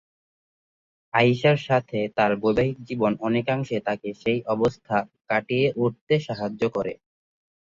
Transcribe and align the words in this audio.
আয়িশার 1.13 1.57
সাথে 1.67 1.99
তার 2.17 2.31
বৈবাহিক 2.41 2.77
জীবন 2.87 3.11
অনেকাংশে 3.27 3.77
তাকে 3.87 4.09
সেই 4.21 4.39
অবস্থা 4.53 4.95
কাটিয়ে 5.29 5.67
উঠতে 5.83 6.15
সাহায্য 6.27 6.61
করে। 6.75 6.93